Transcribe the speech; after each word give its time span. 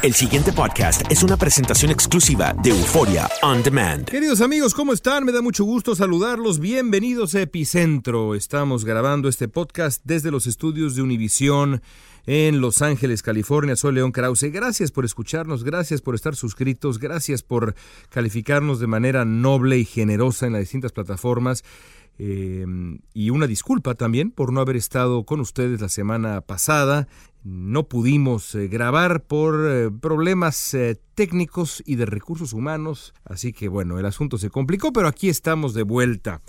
El 0.00 0.14
siguiente 0.14 0.52
podcast 0.52 1.02
es 1.10 1.24
una 1.24 1.36
presentación 1.36 1.90
exclusiva 1.90 2.54
de 2.62 2.70
Euforia 2.70 3.28
On 3.42 3.64
Demand. 3.64 4.04
Queridos 4.04 4.40
amigos, 4.40 4.72
¿cómo 4.72 4.92
están? 4.92 5.24
Me 5.24 5.32
da 5.32 5.42
mucho 5.42 5.64
gusto 5.64 5.96
saludarlos. 5.96 6.60
Bienvenidos 6.60 7.34
a 7.34 7.40
Epicentro. 7.42 8.36
Estamos 8.36 8.84
grabando 8.84 9.28
este 9.28 9.48
podcast 9.48 10.00
desde 10.04 10.30
los 10.30 10.46
estudios 10.46 10.94
de 10.94 11.02
Univisión 11.02 11.82
en 12.26 12.60
Los 12.60 12.80
Ángeles, 12.80 13.24
California. 13.24 13.74
Soy 13.74 13.94
León 13.94 14.12
Krause. 14.12 14.52
Gracias 14.52 14.92
por 14.92 15.04
escucharnos, 15.04 15.64
gracias 15.64 16.00
por 16.00 16.14
estar 16.14 16.36
suscritos, 16.36 17.00
gracias 17.00 17.42
por 17.42 17.74
calificarnos 18.08 18.78
de 18.78 18.86
manera 18.86 19.24
noble 19.24 19.78
y 19.78 19.84
generosa 19.84 20.46
en 20.46 20.52
las 20.52 20.60
distintas 20.60 20.92
plataformas. 20.92 21.64
Eh, 22.20 22.66
y 23.14 23.30
una 23.30 23.48
disculpa 23.48 23.94
también 23.94 24.30
por 24.30 24.52
no 24.52 24.60
haber 24.60 24.76
estado 24.76 25.24
con 25.24 25.40
ustedes 25.40 25.80
la 25.80 25.88
semana 25.88 26.40
pasada. 26.40 27.08
No 27.50 27.88
pudimos 27.88 28.54
eh, 28.54 28.68
grabar 28.68 29.24
por 29.24 29.66
eh, 29.66 29.90
problemas 29.90 30.76
técnicos 31.14 31.82
y 31.86 31.94
de 31.94 32.04
recursos 32.04 32.52
humanos, 32.52 33.14
así 33.24 33.54
que 33.54 33.68
bueno, 33.68 33.98
el 33.98 34.04
asunto 34.04 34.36
se 34.36 34.50
complicó, 34.50 34.92
pero 34.92 35.08
aquí 35.08 35.30
estamos 35.30 35.72
de 35.72 35.82
vuelta. 35.82 36.42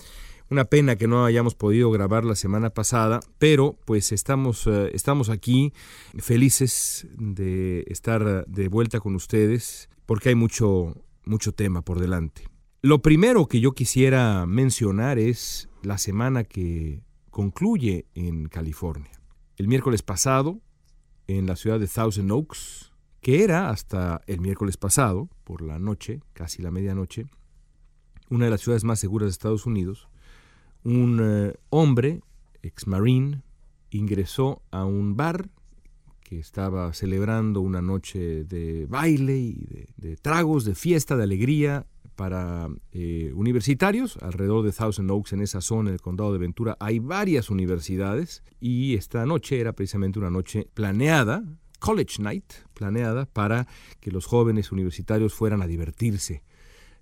Una 0.49 0.65
pena 0.65 0.97
que 0.97 1.07
no 1.07 1.23
hayamos 1.23 1.55
podido 1.55 1.89
grabar 1.89 2.25
la 2.25 2.35
semana 2.35 2.71
pasada, 2.71 3.21
pero 3.37 3.77
pues 3.85 4.11
estamos, 4.11 4.67
estamos 4.67 5.29
aquí 5.29 5.71
felices 6.17 7.07
de 7.17 7.85
estar 7.87 8.45
de 8.45 8.67
vuelta 8.67 8.99
con 8.99 9.15
ustedes 9.15 9.89
porque 10.05 10.29
hay 10.29 10.35
mucho, 10.35 11.05
mucho 11.23 11.53
tema 11.53 11.81
por 11.81 12.01
delante. 12.01 12.43
Lo 12.81 13.01
primero 13.01 13.47
que 13.47 13.61
yo 13.61 13.71
quisiera 13.71 14.45
mencionar 14.45 15.17
es 15.17 15.69
la 15.81 15.97
semana 15.97 16.43
que 16.43 17.03
concluye 17.29 18.05
en 18.15 18.49
California. 18.49 19.11
El 19.55 19.67
miércoles 19.67 20.01
pasado, 20.01 20.59
en 21.37 21.45
la 21.45 21.55
ciudad 21.55 21.79
de 21.79 21.87
Thousand 21.87 22.31
Oaks, 22.31 22.91
que 23.21 23.43
era 23.43 23.69
hasta 23.69 24.21
el 24.25 24.41
miércoles 24.41 24.77
pasado, 24.77 25.29
por 25.43 25.61
la 25.61 25.77
noche, 25.77 26.21
casi 26.33 26.63
la 26.63 26.71
medianoche, 26.71 27.27
una 28.31 28.45
de 28.45 28.51
las 28.51 28.61
ciudades 28.61 28.83
más 28.83 28.99
seguras 28.99 29.27
de 29.27 29.31
Estados 29.31 29.67
Unidos, 29.67 30.09
un 30.83 31.19
eh, 31.21 31.53
hombre, 31.69 32.21
ex 32.63 32.87
marine, 32.87 33.43
ingresó 33.91 34.63
a 34.71 34.85
un 34.85 35.15
bar 35.15 35.49
que 36.21 36.39
estaba 36.39 36.91
celebrando 36.93 37.61
una 37.61 37.83
noche 37.83 38.43
de 38.45 38.87
baile 38.87 39.37
y 39.37 39.65
de, 39.65 39.89
de 39.97 40.15
tragos, 40.15 40.65
de 40.65 40.73
fiesta, 40.73 41.15
de 41.15 41.23
alegría 41.23 41.85
para 42.19 42.67
eh, 42.91 43.31
universitarios. 43.33 44.17
Alrededor 44.17 44.65
de 44.65 44.73
Thousand 44.73 45.09
Oaks, 45.09 45.31
en 45.31 45.39
esa 45.39 45.61
zona, 45.61 45.87
en 45.87 45.93
el 45.93 46.01
condado 46.01 46.33
de 46.33 46.39
Ventura, 46.39 46.75
hay 46.81 46.99
varias 46.99 47.49
universidades 47.49 48.43
y 48.59 48.95
esta 48.95 49.25
noche 49.25 49.61
era 49.61 49.71
precisamente 49.71 50.19
una 50.19 50.29
noche 50.29 50.67
planeada, 50.73 51.45
College 51.79 52.21
Night, 52.21 52.43
planeada 52.73 53.25
para 53.25 53.67
que 54.01 54.11
los 54.11 54.25
jóvenes 54.25 54.73
universitarios 54.73 55.33
fueran 55.33 55.61
a 55.61 55.67
divertirse. 55.67 56.43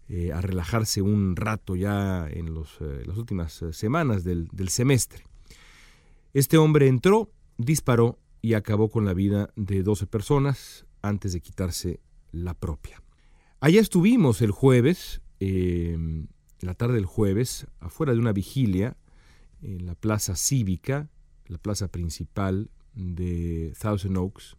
Eh, 0.08 0.32
a 0.32 0.40
relajarse 0.40 1.02
un 1.02 1.36
rato 1.36 1.76
ya 1.76 2.30
en 2.30 2.54
los, 2.54 2.78
eh, 2.80 3.02
las 3.04 3.18
últimas 3.18 3.66
semanas 3.72 4.24
del, 4.24 4.48
del 4.54 4.70
semestre. 4.70 5.24
Este 6.34 6.60
hombre 6.60 6.88
entró, 6.88 7.32
disparó 7.58 8.20
y 8.44 8.54
acabó 8.54 8.90
con 8.90 9.04
la 9.04 9.16
vida 9.16 9.50
de 9.56 9.82
12 9.82 10.06
personas 10.06 10.86
antes 11.02 11.34
de 11.34 11.42
quitarse 11.42 12.02
la 12.32 12.54
propia. 12.54 13.02
Allá 13.60 13.82
estuvimos 13.82 14.44
el 14.44 14.52
jueves, 14.52 15.22
eh, 15.40 15.98
la 16.62 16.76
tarde 16.76 16.94
del 16.94 17.08
jueves, 17.08 17.66
afuera 17.80 18.14
de 18.14 18.20
una 18.20 18.32
vigilia 18.32 18.98
en 19.64 19.88
la 19.88 19.96
plaza 19.96 20.36
cívica, 20.36 21.10
la 21.48 21.58
plaza 21.58 21.88
principal 21.88 22.70
de 22.94 23.74
Thousand 23.82 24.16
Oaks. 24.16 24.58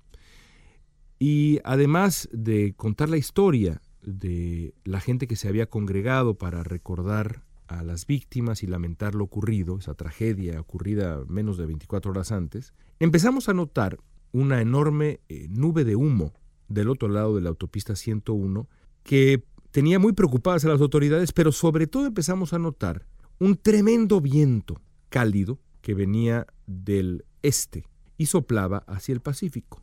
Y 1.21 1.61
además 1.63 2.29
de 2.33 2.75
contar 2.77 3.09
la 3.09 3.19
historia 3.19 3.83
de 4.03 4.75
la 4.83 5.01
gente 5.01 5.29
que 5.29 5.37
se 5.37 5.47
había 5.47 5.67
congregado 5.67 6.35
para 6.35 6.65
recordar 6.65 7.45
a 7.69 7.85
las 7.85 8.05
víctimas 8.05 8.65
y 8.65 8.67
lamentar 8.67 9.15
lo 9.15 9.23
ocurrido, 9.23 9.79
esa 9.79 9.95
tragedia 9.95 10.61
ocurrida 10.61 11.23
menos 11.29 11.57
de 11.57 11.67
24 11.67 12.11
horas 12.11 12.33
antes, 12.33 12.73
empezamos 12.99 13.49
a 13.49 13.55
notar 13.55 14.01
una 14.33 14.61
enorme 14.61 15.21
eh, 15.29 15.47
nube 15.49 15.85
de 15.85 15.95
humo 15.95 16.33
del 16.67 16.89
otro 16.89 17.09
lado 17.09 17.37
de 17.37 17.43
la 17.43 17.49
autopista 17.51 17.95
101 17.95 18.69
que 19.09 19.43
tenía 19.71 19.99
muy 19.99 20.13
preocupadas 20.13 20.67
a 20.67 20.69
las 20.69 20.83
autoridades, 20.83 21.33
pero 21.33 21.51
sobre 21.51 21.87
todo 21.87 22.05
empezamos 22.05 22.53
a 22.53 22.59
notar 22.59 23.07
un 23.39 23.57
tremendo 23.57 24.21
viento 24.21 24.83
cálido 25.09 25.59
que 25.81 25.95
venía 25.95 26.47
del 26.67 27.25
este 27.41 27.87
y 28.19 28.27
soplaba 28.27 28.85
hacia 28.87 29.15
el 29.15 29.23
Pacífico. 29.23 29.83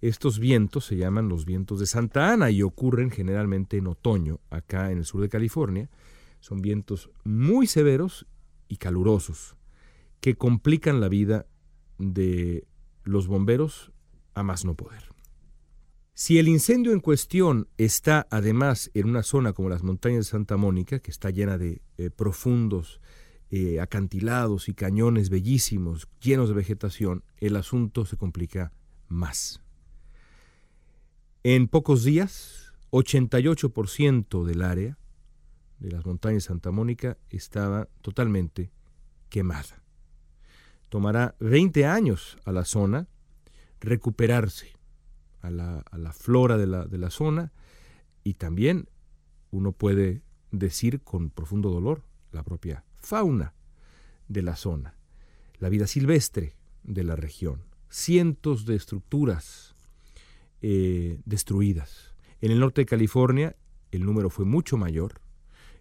Estos 0.00 0.40
vientos 0.40 0.84
se 0.84 0.96
llaman 0.96 1.28
los 1.28 1.44
vientos 1.44 1.78
de 1.78 1.86
Santa 1.86 2.32
Ana 2.32 2.50
y 2.50 2.62
ocurren 2.62 3.12
generalmente 3.12 3.76
en 3.76 3.86
otoño 3.86 4.40
acá 4.50 4.90
en 4.90 4.98
el 4.98 5.04
sur 5.04 5.20
de 5.20 5.28
California. 5.28 5.88
Son 6.40 6.60
vientos 6.60 7.08
muy 7.22 7.68
severos 7.68 8.26
y 8.66 8.78
calurosos 8.78 9.54
que 10.20 10.34
complican 10.34 11.00
la 11.00 11.08
vida 11.08 11.46
de 11.98 12.66
los 13.04 13.28
bomberos 13.28 13.92
a 14.34 14.42
más 14.42 14.64
no 14.64 14.74
poder. 14.74 15.09
Si 16.20 16.38
el 16.38 16.48
incendio 16.48 16.92
en 16.92 17.00
cuestión 17.00 17.66
está 17.78 18.26
además 18.30 18.90
en 18.92 19.08
una 19.08 19.22
zona 19.22 19.54
como 19.54 19.70
las 19.70 19.82
montañas 19.82 20.26
de 20.26 20.30
Santa 20.30 20.58
Mónica, 20.58 20.98
que 20.98 21.10
está 21.10 21.30
llena 21.30 21.56
de 21.56 21.80
eh, 21.96 22.10
profundos 22.10 23.00
eh, 23.50 23.80
acantilados 23.80 24.68
y 24.68 24.74
cañones 24.74 25.30
bellísimos, 25.30 26.08
llenos 26.20 26.50
de 26.50 26.56
vegetación, 26.56 27.24
el 27.38 27.56
asunto 27.56 28.04
se 28.04 28.18
complica 28.18 28.70
más. 29.08 29.62
En 31.42 31.68
pocos 31.68 32.04
días, 32.04 32.74
88% 32.90 34.44
del 34.44 34.60
área 34.60 34.98
de 35.78 35.90
las 35.90 36.04
montañas 36.04 36.42
de 36.42 36.48
Santa 36.48 36.70
Mónica 36.70 37.16
estaba 37.30 37.88
totalmente 38.02 38.70
quemada. 39.30 39.82
Tomará 40.90 41.34
20 41.40 41.86
años 41.86 42.36
a 42.44 42.52
la 42.52 42.66
zona 42.66 43.08
recuperarse 43.80 44.79
a 45.42 45.50
la, 45.50 46.12
flora 46.12 46.56
de 46.56 46.66
la, 46.66 46.84
de 46.84 46.98
la 46.98 47.10
zona 47.10 47.52
y 48.24 48.34
también 48.34 48.88
uno 49.50 49.72
puede 49.72 50.22
decir 50.50 51.00
con 51.00 51.30
profundo 51.30 51.70
dolor 51.70 52.02
la 52.32 52.42
propia 52.42 52.84
fauna 52.98 53.54
de 54.28 54.42
la 54.42 54.56
zona, 54.56 54.94
la 55.58 55.68
vida 55.68 55.86
silvestre 55.86 56.54
de 56.82 57.04
la 57.04 57.16
región, 57.16 57.62
cientos 57.88 58.66
de 58.66 58.76
estructuras 58.76 59.74
eh, 60.62 61.20
destruidas. 61.24 62.14
En 62.40 62.52
el 62.52 62.60
norte 62.60 62.82
de 62.82 62.86
California 62.86 63.56
el 63.90 64.04
número 64.04 64.30
fue 64.30 64.44
mucho 64.44 64.76
mayor, 64.76 65.20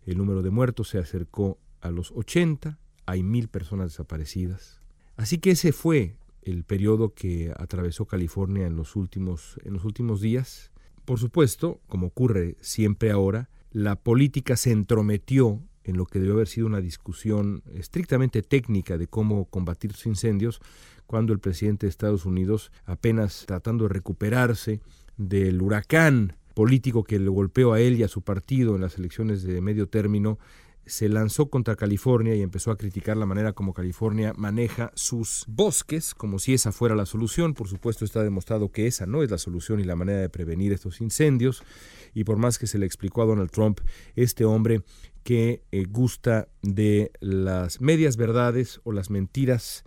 el 0.06 0.18
número 0.18 0.42
de 0.42 0.50
muertos 0.50 0.90
se 0.90 0.98
acercó 0.98 1.60
a 1.82 1.92
los 1.92 2.12
80, 2.12 2.80
hay 3.06 3.24
mil 3.24 3.48
personas 3.48 3.92
desaparecidas. 3.92 4.82
Así 5.16 5.38
que 5.38 5.52
ese 5.52 5.72
fue 5.72 6.16
el 6.50 6.63
periodo 6.63 7.13
que 7.13 7.54
atravesó 7.57 8.06
California 8.06 8.68
en 8.68 8.75
los 8.75 8.96
últimos, 8.96 9.60
en 9.63 9.74
los 9.74 9.86
últimos 9.86 10.22
días. 10.22 10.72
Por 11.06 11.19
supuesto, 11.19 11.81
como 11.88 12.07
ocurre 12.07 12.56
siempre 12.62 13.12
ahora, 13.12 13.50
la 13.72 13.96
política 13.96 14.56
se 14.56 14.72
entrometió 14.72 15.62
en 15.84 15.98
lo 15.98 16.06
que 16.06 16.19
debió 16.19 16.36
haber 16.36 16.48
sido 16.48 16.68
una 16.68 16.81
discusión 16.81 17.63
estrictamente 17.74 18.42
técnica 18.44 18.98
de 18.98 19.07
cómo 19.07 19.46
combatir 19.46 19.94
sus 19.94 20.07
incendios, 20.07 20.60
cuando 21.07 21.34
el 21.34 21.40
presidente 21.40 21.88
de 21.88 21.90
Estados 21.90 22.25
Unidos, 22.25 22.72
apenas 22.86 23.46
tratando 23.48 23.86
de 23.86 23.94
recuperarse 23.94 24.81
del 25.18 25.62
huracán 25.62 26.36
político 26.54 27.04
que 27.04 27.19
le 27.19 27.30
golpeó 27.30 27.74
a 27.74 27.80
él 27.80 27.98
y 27.98 28.04
a 28.04 28.07
su 28.07 28.22
partido 28.22 28.75
en 28.75 28.81
las 28.81 28.98
elecciones 28.98 29.44
de 29.44 29.62
medio 29.62 29.88
término, 29.88 30.38
se 30.89 31.07
lanzó 31.07 31.50
contra 31.50 31.75
California 31.75 32.36
y 32.36 32.41
empezó 32.41 32.71
a 32.71 32.77
criticar 32.77 33.15
la 33.15 33.27
manera 33.27 33.53
como 33.53 33.74
California 33.74 34.33
maneja 34.36 34.91
sus 34.95 35.45
bosques, 35.47 36.15
como 36.15 36.39
si 36.39 36.56
esa 36.56 36.71
fuera 36.71 36.95
la 36.95 37.06
solución. 37.06 37.53
Por 37.53 37.68
supuesto 37.68 38.06
está 38.06 38.24
demostrado 38.24 38.71
que 38.71 38.88
esa 38.88 39.06
no 39.06 39.21
es 39.21 39.30
la 39.30 39.38
solución 39.38 39.80
y 39.80 39.83
la 39.83 39.95
manera 39.95 40.19
de 40.19 40.30
prevenir 40.30 40.74
estos 40.74 41.00
incendios. 41.00 41.62
Y 42.15 42.24
por 42.24 42.38
más 42.38 42.57
que 42.57 42.65
se 42.65 42.80
le 42.80 42.88
explicó 42.88 43.21
a 43.21 43.25
Donald 43.25 43.51
Trump, 43.51 43.81
este 44.15 44.45
hombre 44.45 44.81
que 45.24 45.62
eh, 45.71 45.86
gusta 45.88 46.47
de 46.63 47.12
las 47.19 47.81
medias 47.81 48.18
verdades 48.18 48.81
o 48.83 48.91
las 48.91 49.12
mentiras 49.12 49.83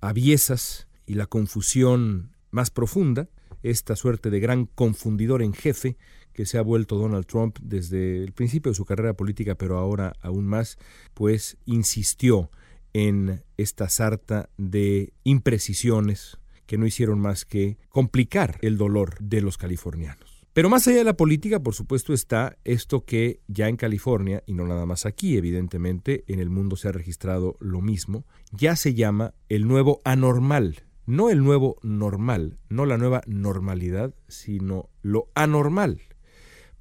aviesas 0.00 0.86
y 1.04 1.14
la 1.14 1.26
confusión 1.26 2.30
más 2.52 2.70
profunda, 2.70 3.28
esta 3.64 3.96
suerte 3.96 4.30
de 4.30 4.38
gran 4.38 4.66
confundidor 4.66 5.42
en 5.42 5.54
jefe 5.54 5.96
que 6.32 6.46
se 6.46 6.58
ha 6.58 6.62
vuelto 6.62 6.96
Donald 6.96 7.26
Trump 7.26 7.58
desde 7.62 8.22
el 8.22 8.32
principio 8.32 8.70
de 8.70 8.76
su 8.76 8.84
carrera 8.84 9.14
política, 9.14 9.54
pero 9.56 9.78
ahora 9.78 10.12
aún 10.20 10.46
más, 10.46 10.78
pues 11.14 11.56
insistió 11.64 12.50
en 12.92 13.42
esta 13.56 13.88
sarta 13.88 14.50
de 14.56 15.12
imprecisiones 15.24 16.38
que 16.66 16.78
no 16.78 16.86
hicieron 16.86 17.18
más 17.20 17.44
que 17.44 17.78
complicar 17.88 18.58
el 18.62 18.76
dolor 18.76 19.16
de 19.20 19.40
los 19.40 19.58
californianos. 19.58 20.46
Pero 20.52 20.70
más 20.70 20.86
allá 20.86 20.98
de 20.98 21.04
la 21.04 21.16
política, 21.16 21.58
por 21.58 21.74
supuesto, 21.74 22.12
está 22.12 22.56
esto 22.64 23.04
que 23.04 23.40
ya 23.48 23.68
en 23.68 23.76
California, 23.76 24.42
y 24.46 24.54
no 24.54 24.66
nada 24.66 24.86
más 24.86 25.04
aquí, 25.04 25.36
evidentemente, 25.36 26.22
en 26.28 26.38
el 26.38 26.48
mundo 26.48 26.76
se 26.76 26.88
ha 26.88 26.92
registrado 26.92 27.56
lo 27.58 27.80
mismo, 27.80 28.24
ya 28.52 28.76
se 28.76 28.94
llama 28.94 29.34
el 29.48 29.66
nuevo 29.66 30.00
anormal, 30.04 30.84
no 31.06 31.30
el 31.30 31.42
nuevo 31.42 31.76
normal, 31.82 32.58
no 32.68 32.86
la 32.86 32.98
nueva 32.98 33.22
normalidad, 33.26 34.14
sino 34.28 34.88
lo 35.02 35.28
anormal 35.34 36.00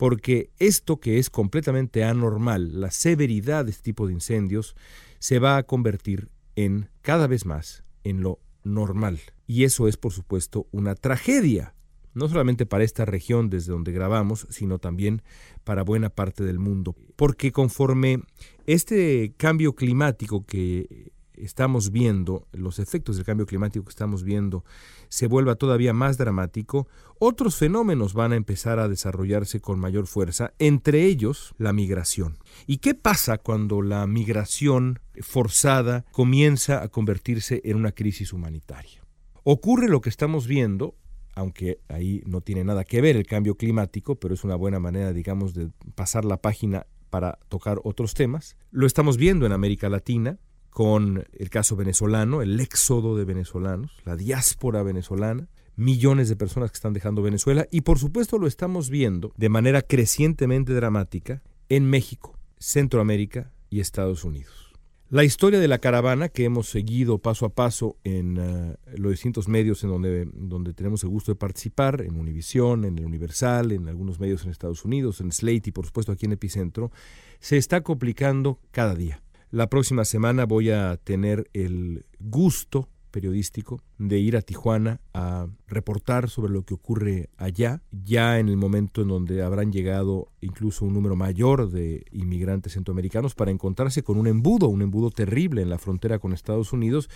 porque 0.04 0.52
esto 0.60 1.00
que 1.00 1.18
es 1.18 1.30
completamente 1.30 2.04
anormal, 2.04 2.82
la 2.82 2.92
severidad 2.92 3.64
de 3.64 3.72
este 3.72 3.84
tipo 3.84 4.06
de 4.06 4.12
incendios, 4.12 4.76
se 5.20 5.40
va 5.40 5.56
a 5.56 5.64
convertir 5.64 6.30
en 6.58 6.90
cada 7.02 7.26
vez 7.26 7.46
más 7.46 7.86
en 8.04 8.22
lo 8.22 8.40
normal. 8.64 9.22
Y 9.48 9.64
eso 9.64 9.88
es, 9.88 9.96
por 9.96 10.12
supuesto, 10.12 10.68
una 10.72 10.96
tragedia, 10.96 11.74
no 12.14 12.28
solamente 12.28 12.66
para 12.66 12.84
esta 12.84 13.06
región 13.06 13.50
desde 13.50 13.72
donde 13.72 13.92
grabamos, 13.92 14.46
sino 14.50 14.78
también 14.78 15.22
para 15.64 15.84
buena 15.84 16.10
parte 16.10 16.44
del 16.44 16.60
mundo. 16.60 16.98
Porque 17.16 17.54
conforme 17.54 18.24
este 18.66 19.34
cambio 19.38 19.74
climático 19.74 20.46
que 20.46 21.13
estamos 21.36 21.92
viendo, 21.92 22.48
los 22.52 22.80
efectos 22.80 23.16
del 23.16 23.26
cambio 23.26 23.46
climático 23.46 23.86
que 23.86 23.92
estamos 23.92 24.24
viendo, 24.24 24.64
se 25.10 25.28
vuelva 25.28 25.56
todavía 25.56 25.94
más 25.94 26.18
dramático, 26.18 26.88
otros 27.20 27.56
fenómenos 27.56 28.14
van 28.14 28.34
a 28.34 28.36
empezar 28.36 28.80
a 28.80 28.88
desarrollarse 28.88 29.60
con 29.60 29.80
mayor 29.80 30.08
fuerza, 30.08 30.54
entre 30.60 31.06
ellos 31.06 31.54
la 31.58 31.74
migración. 31.74 32.38
¿Y 32.68 32.78
qué 32.78 32.94
pasa 32.96 33.38
cuando 33.38 33.82
la 33.82 34.06
migración 34.08 35.00
forzada 35.22 36.06
comienza 36.12 36.84
a 36.84 36.90
convertirse 36.90 37.62
en 37.66 37.78
una 37.78 37.92
crisis 37.92 38.34
humanitaria? 38.34 39.04
Ocurre 39.44 39.90
lo 39.90 40.02
que 40.02 40.10
estamos 40.10 40.48
viendo, 40.48 40.96
aunque 41.36 41.80
ahí 41.90 42.22
no 42.26 42.42
tiene 42.42 42.64
nada 42.64 42.84
que 42.84 43.02
ver 43.02 43.18
el 43.18 43.26
cambio 43.26 43.56
climático, 43.56 44.16
pero 44.16 44.34
es 44.34 44.44
una 44.44 44.56
buena 44.56 44.80
manera, 44.80 45.14
digamos, 45.14 45.54
de 45.54 45.70
pasar 45.96 46.26
la 46.26 46.38
página 46.38 46.86
para 47.10 47.38
tocar 47.48 47.80
otros 47.84 48.16
temas. 48.16 48.58
Lo 48.72 48.88
estamos 48.88 49.18
viendo 49.18 49.46
en 49.46 49.52
América 49.52 49.88
Latina, 49.88 50.40
con 50.74 51.26
el 51.32 51.50
caso 51.52 51.76
venezolano, 51.76 52.42
el 52.42 52.60
éxodo 52.60 53.16
de 53.16 53.26
venezolanos, 53.26 53.92
la 54.06 54.16
diáspora 54.16 54.82
venezolana, 54.82 55.48
millones 55.76 56.30
de 56.30 56.36
personas 56.36 56.72
que 56.72 56.76
están 56.76 56.94
dejando 56.94 57.22
Venezuela 57.22 57.68
y 57.72 57.82
por 57.82 58.00
supuesto 58.00 58.40
lo 58.40 58.48
estamos 58.48 58.90
viendo 58.90 59.34
de 59.38 59.50
manera 59.50 59.84
crecientemente 59.84 60.74
dramática 60.74 61.44
en 61.70 61.86
México, 61.86 62.38
Centroamérica 62.58 63.54
y 63.70 63.80
Estados 63.80 64.24
Unidos. 64.24 64.74
La 65.10 65.24
historia 65.24 65.60
de 65.60 65.68
la 65.68 65.78
caravana 65.78 66.28
que 66.30 66.44
hemos 66.44 66.70
seguido 66.70 67.20
paso 67.20 67.46
a 67.46 67.50
paso 67.50 67.98
en 68.04 68.38
eh, 68.40 68.76
los 68.98 69.12
distintos 69.12 69.48
medios 69.48 69.84
en 69.84 69.92
donde, 69.92 70.28
donde 70.34 70.74
tenemos 70.74 71.04
el 71.04 71.10
gusto 71.10 71.32
de 71.32 71.36
participar, 71.36 72.02
en 72.02 72.16
Univisión, 72.16 72.84
en 72.84 72.98
el 72.98 73.06
Universal, 73.06 73.74
en 73.74 73.88
algunos 73.88 74.20
medios 74.20 74.44
en 74.44 74.50
Estados 74.50 74.86
Unidos, 74.86 75.22
en 75.22 75.32
Slate 75.32 75.70
y 75.70 75.72
por 75.72 75.86
supuesto 75.86 76.12
aquí 76.12 76.26
en 76.26 76.32
Epicentro, 76.32 76.92
se 77.40 77.58
está 77.58 77.82
complicando 77.82 78.60
cada 78.72 78.96
día. 78.96 79.22
La 79.54 79.70
próxima 79.70 80.04
semana 80.04 80.48
voy 80.48 80.72
a 80.72 80.98
tener 80.98 81.48
el 81.54 82.08
gusto 82.20 82.90
periodístico 83.12 83.84
de 84.00 84.18
ir 84.18 84.36
a 84.36 84.42
Tijuana 84.42 85.00
a 85.14 85.46
reportar 85.68 86.28
sobre 86.28 86.52
lo 86.52 86.64
que 86.64 86.74
ocurre 86.74 87.30
allá, 87.38 87.84
ya 87.92 88.40
en 88.40 88.50
el 88.50 88.58
momento 88.58 89.04
en 89.04 89.10
donde 89.10 89.44
habrán 89.44 89.72
llegado 89.72 90.32
incluso 90.42 90.86
un 90.86 90.94
número 90.96 91.16
mayor 91.16 91.70
de 91.70 92.04
inmigrantes 92.12 92.74
centroamericanos 92.74 93.36
para 93.36 93.52
encontrarse 93.52 94.02
con 94.02 94.18
un 94.18 94.26
embudo, 94.26 94.70
un 94.70 94.82
embudo 94.82 95.12
terrible 95.12 95.62
en 95.62 95.70
la 95.70 95.78
frontera 95.78 96.18
con 96.18 96.34
Estados 96.34 96.74
Unidos, 96.74 97.08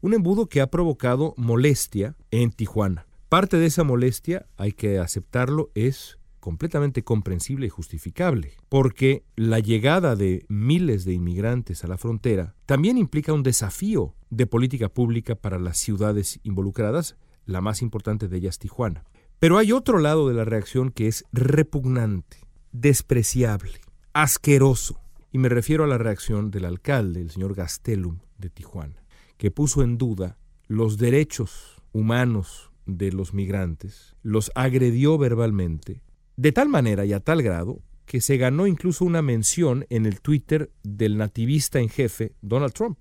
un 0.00 0.14
embudo 0.14 0.48
que 0.48 0.62
ha 0.62 0.66
provocado 0.72 1.32
molestia 1.36 2.16
en 2.32 2.50
Tijuana. 2.50 3.06
Parte 3.28 3.56
de 3.56 3.66
esa 3.66 3.84
molestia, 3.84 4.46
hay 4.56 4.72
que 4.72 4.98
aceptarlo, 4.98 5.70
es 5.76 6.18
completamente 6.44 7.02
comprensible 7.02 7.64
y 7.64 7.70
justificable, 7.70 8.52
porque 8.68 9.24
la 9.34 9.60
llegada 9.60 10.14
de 10.14 10.44
miles 10.50 11.06
de 11.06 11.14
inmigrantes 11.14 11.84
a 11.84 11.88
la 11.88 11.96
frontera 11.96 12.54
también 12.66 12.98
implica 12.98 13.32
un 13.32 13.42
desafío 13.42 14.14
de 14.28 14.46
política 14.46 14.90
pública 14.90 15.36
para 15.36 15.58
las 15.58 15.78
ciudades 15.78 16.40
involucradas, 16.42 17.16
la 17.46 17.62
más 17.62 17.80
importante 17.80 18.28
de 18.28 18.36
ellas 18.36 18.58
Tijuana. 18.58 19.04
Pero 19.38 19.56
hay 19.56 19.72
otro 19.72 19.96
lado 19.96 20.28
de 20.28 20.34
la 20.34 20.44
reacción 20.44 20.90
que 20.90 21.08
es 21.08 21.24
repugnante, 21.32 22.36
despreciable, 22.72 23.80
asqueroso, 24.12 25.00
y 25.32 25.38
me 25.38 25.48
refiero 25.48 25.84
a 25.84 25.86
la 25.86 25.96
reacción 25.96 26.50
del 26.50 26.66
alcalde, 26.66 27.22
el 27.22 27.30
señor 27.30 27.54
Gastelum 27.54 28.18
de 28.36 28.50
Tijuana, 28.50 29.02
que 29.38 29.50
puso 29.50 29.82
en 29.82 29.96
duda 29.96 30.36
los 30.68 30.98
derechos 30.98 31.80
humanos 31.94 32.70
de 32.84 33.12
los 33.12 33.32
migrantes, 33.32 34.14
los 34.22 34.52
agredió 34.54 35.16
verbalmente 35.16 36.02
de 36.36 36.52
tal 36.52 36.68
manera 36.68 37.04
y 37.04 37.12
a 37.12 37.20
tal 37.20 37.42
grado 37.42 37.80
que 38.06 38.20
se 38.20 38.36
ganó 38.36 38.66
incluso 38.66 39.04
una 39.04 39.22
mención 39.22 39.86
en 39.88 40.06
el 40.06 40.20
Twitter 40.20 40.70
del 40.82 41.16
nativista 41.16 41.80
en 41.80 41.88
jefe 41.88 42.34
Donald 42.42 42.72
Trump. 42.72 42.98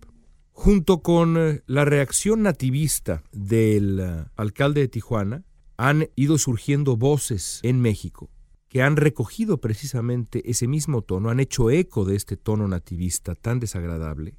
Junto 0.51 1.01
con 1.01 1.35
eh, 1.37 1.61
la 1.65 1.83
reacción 1.83 2.43
nativista 2.43 3.23
del 3.31 3.99
eh, 3.99 4.25
alcalde 4.35 4.81
de 4.81 4.87
Tijuana, 4.87 5.43
han 5.77 6.09
ido 6.15 6.37
surgiendo 6.37 6.95
voces 6.95 7.59
en 7.63 7.81
México 7.81 8.29
que 8.73 8.81
han 8.81 8.95
recogido 8.95 9.61
precisamente 9.61 10.49
ese 10.49 10.67
mismo 10.67 11.03
tono, 11.03 11.29
han 11.29 11.39
hecho 11.39 11.69
eco 11.69 12.05
de 12.05 12.15
este 12.15 12.37
tono 12.37 12.67
nativista 12.67 13.35
tan 13.35 13.59
desagradable, 13.59 14.35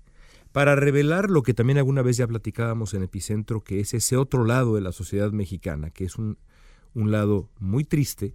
para 0.50 0.74
revelar 0.74 1.30
lo 1.30 1.44
que 1.44 1.54
también 1.54 1.78
alguna 1.78 2.02
vez 2.02 2.16
ya 2.16 2.26
platicábamos 2.26 2.94
en 2.94 3.04
Epicentro, 3.04 3.62
que 3.62 3.78
es 3.78 3.94
ese 3.94 4.16
otro 4.16 4.44
lado 4.44 4.74
de 4.74 4.80
la 4.80 4.90
sociedad 4.90 5.30
mexicana, 5.30 5.90
que 5.90 6.04
es 6.04 6.16
un, 6.16 6.38
un 6.94 7.12
lado 7.12 7.48
muy 7.60 7.84
triste, 7.84 8.34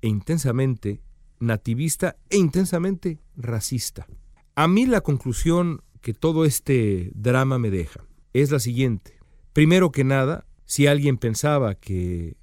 e 0.00 0.08
intensamente 0.08 1.02
nativista 1.38 2.16
e 2.30 2.36
intensamente 2.36 3.18
racista. 3.36 4.06
A 4.54 4.68
mí 4.68 4.86
la 4.86 5.02
conclusión 5.02 5.82
que 6.00 6.14
todo 6.14 6.44
este 6.44 7.10
drama 7.14 7.58
me 7.58 7.70
deja 7.70 8.04
es 8.32 8.50
la 8.50 8.58
siguiente. 8.58 9.18
Primero 9.52 9.90
que 9.90 10.04
nada, 10.04 10.46
si 10.64 10.86
alguien 10.86 11.18
pensaba 11.18 11.74
que 11.74 12.36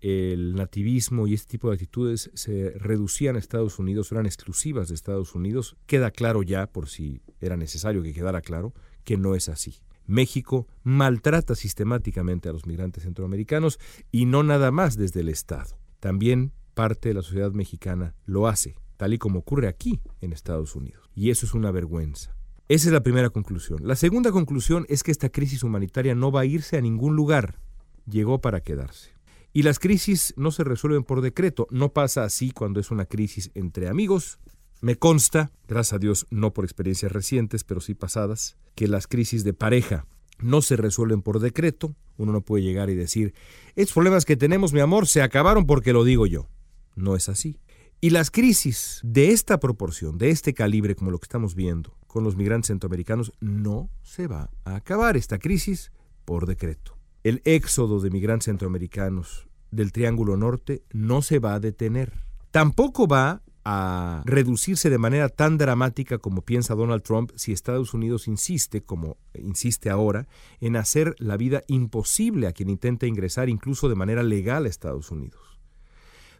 el 0.00 0.54
nativismo 0.54 1.26
y 1.26 1.34
este 1.34 1.52
tipo 1.52 1.68
de 1.68 1.74
actitudes 1.74 2.30
se 2.34 2.70
reducían 2.76 3.36
a 3.36 3.38
Estados 3.38 3.78
Unidos, 3.78 4.12
eran 4.12 4.26
exclusivas 4.26 4.88
de 4.88 4.94
Estados 4.94 5.34
Unidos, 5.34 5.76
queda 5.86 6.10
claro 6.10 6.42
ya, 6.42 6.66
por 6.66 6.88
si 6.88 7.22
era 7.40 7.56
necesario 7.56 8.02
que 8.02 8.12
quedara 8.12 8.42
claro, 8.42 8.74
que 9.04 9.16
no 9.16 9.34
es 9.34 9.48
así. 9.48 9.80
México 10.06 10.68
maltrata 10.84 11.54
sistemáticamente 11.54 12.48
a 12.48 12.52
los 12.52 12.66
migrantes 12.66 13.02
centroamericanos 13.02 13.80
y 14.12 14.26
no 14.26 14.42
nada 14.42 14.70
más 14.70 14.96
desde 14.96 15.20
el 15.20 15.28
Estado. 15.28 15.78
También 15.98 16.52
parte 16.76 17.08
de 17.08 17.14
la 17.14 17.22
sociedad 17.22 17.52
mexicana 17.52 18.14
lo 18.26 18.46
hace, 18.46 18.76
tal 18.98 19.14
y 19.14 19.18
como 19.18 19.38
ocurre 19.38 19.66
aquí 19.66 19.98
en 20.20 20.34
Estados 20.34 20.76
Unidos. 20.76 21.10
Y 21.14 21.30
eso 21.30 21.46
es 21.46 21.54
una 21.54 21.70
vergüenza. 21.70 22.36
Esa 22.68 22.88
es 22.88 22.92
la 22.92 23.02
primera 23.02 23.30
conclusión. 23.30 23.80
La 23.82 23.96
segunda 23.96 24.30
conclusión 24.30 24.84
es 24.90 25.02
que 25.02 25.10
esta 25.10 25.30
crisis 25.30 25.62
humanitaria 25.62 26.14
no 26.14 26.30
va 26.30 26.42
a 26.42 26.44
irse 26.44 26.76
a 26.76 26.82
ningún 26.82 27.16
lugar. 27.16 27.60
Llegó 28.06 28.42
para 28.42 28.60
quedarse. 28.60 29.12
Y 29.54 29.62
las 29.62 29.78
crisis 29.78 30.34
no 30.36 30.50
se 30.50 30.64
resuelven 30.64 31.02
por 31.02 31.22
decreto. 31.22 31.66
No 31.70 31.94
pasa 31.94 32.24
así 32.24 32.50
cuando 32.50 32.78
es 32.78 32.90
una 32.90 33.06
crisis 33.06 33.50
entre 33.54 33.88
amigos. 33.88 34.38
Me 34.82 34.96
consta, 34.96 35.50
gracias 35.66 35.94
a 35.94 35.98
Dios, 35.98 36.26
no 36.28 36.52
por 36.52 36.66
experiencias 36.66 37.10
recientes, 37.10 37.64
pero 37.64 37.80
sí 37.80 37.94
pasadas, 37.94 38.58
que 38.74 38.86
las 38.86 39.06
crisis 39.06 39.44
de 39.44 39.54
pareja 39.54 40.06
no 40.38 40.60
se 40.60 40.76
resuelven 40.76 41.22
por 41.22 41.40
decreto. 41.40 41.96
Uno 42.18 42.32
no 42.32 42.42
puede 42.42 42.64
llegar 42.64 42.90
y 42.90 42.94
decir, 42.94 43.32
estos 43.76 43.94
problemas 43.94 44.26
que 44.26 44.36
tenemos, 44.36 44.74
mi 44.74 44.80
amor, 44.80 45.06
se 45.06 45.22
acabaron 45.22 45.64
porque 45.64 45.94
lo 45.94 46.04
digo 46.04 46.26
yo. 46.26 46.48
No 46.96 47.14
es 47.14 47.28
así. 47.28 47.60
Y 48.00 48.10
las 48.10 48.30
crisis 48.30 49.00
de 49.04 49.30
esta 49.30 49.60
proporción, 49.60 50.18
de 50.18 50.30
este 50.30 50.52
calibre, 50.52 50.96
como 50.96 51.10
lo 51.10 51.18
que 51.18 51.24
estamos 51.24 51.54
viendo 51.54 51.96
con 52.06 52.24
los 52.24 52.36
migrantes 52.36 52.68
centroamericanos, 52.68 53.32
no 53.40 53.90
se 54.02 54.26
va 54.26 54.50
a 54.64 54.76
acabar 54.76 55.16
esta 55.16 55.38
crisis 55.38 55.92
por 56.24 56.46
decreto. 56.46 56.96
El 57.22 57.40
éxodo 57.44 58.00
de 58.00 58.10
migrantes 58.10 58.46
centroamericanos 58.46 59.48
del 59.70 59.92
Triángulo 59.92 60.36
Norte 60.36 60.82
no 60.92 61.22
se 61.22 61.38
va 61.38 61.54
a 61.54 61.60
detener. 61.60 62.24
Tampoco 62.50 63.06
va 63.06 63.42
a 63.64 64.22
reducirse 64.24 64.90
de 64.90 64.98
manera 64.98 65.28
tan 65.28 65.58
dramática 65.58 66.18
como 66.18 66.42
piensa 66.42 66.76
Donald 66.76 67.02
Trump 67.02 67.32
si 67.34 67.52
Estados 67.52 67.94
Unidos 67.94 68.28
insiste, 68.28 68.82
como 68.82 69.16
insiste 69.34 69.90
ahora, 69.90 70.28
en 70.60 70.76
hacer 70.76 71.16
la 71.18 71.36
vida 71.36 71.62
imposible 71.66 72.46
a 72.46 72.52
quien 72.52 72.70
intenta 72.70 73.06
ingresar 73.06 73.48
incluso 73.48 73.88
de 73.88 73.96
manera 73.96 74.22
legal 74.22 74.66
a 74.66 74.68
Estados 74.68 75.10
Unidos. 75.10 75.55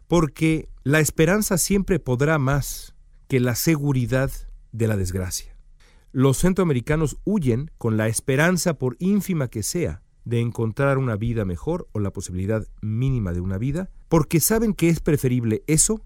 Porque 0.07 0.69
la 0.83 0.99
esperanza 0.99 1.57
siempre 1.57 1.99
podrá 1.99 2.37
más 2.39 2.95
que 3.27 3.39
la 3.39 3.55
seguridad 3.55 4.31
de 4.71 4.87
la 4.87 4.97
desgracia. 4.97 5.57
Los 6.11 6.37
centroamericanos 6.37 7.17
huyen 7.25 7.71
con 7.77 7.97
la 7.97 8.07
esperanza, 8.07 8.75
por 8.75 8.95
ínfima 8.99 9.49
que 9.49 9.63
sea, 9.63 10.01
de 10.23 10.39
encontrar 10.39 10.97
una 10.97 11.15
vida 11.15 11.45
mejor 11.45 11.87
o 11.91 11.99
la 11.99 12.11
posibilidad 12.11 12.65
mínima 12.81 13.33
de 13.33 13.41
una 13.41 13.57
vida, 13.57 13.89
porque 14.09 14.39
saben 14.39 14.73
que 14.73 14.89
es 14.89 14.99
preferible 14.99 15.63
eso 15.67 16.01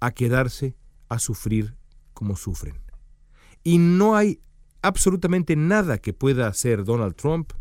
a 0.00 0.12
quedarse 0.12 0.76
a 1.08 1.18
sufrir 1.18 1.76
como 2.14 2.36
sufren. 2.36 2.80
Y 3.64 3.78
no 3.78 4.16
hay 4.16 4.40
absolutamente 4.82 5.56
nada 5.56 5.98
que 5.98 6.12
pueda 6.12 6.46
hacer 6.46 6.84
Donald 6.84 7.14
Trump 7.14 7.52